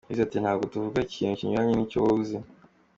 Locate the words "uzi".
2.21-2.37